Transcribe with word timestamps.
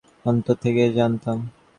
অন্তর 0.25 0.55
থেকেই 0.55 0.91
জানতাম। 0.93 1.37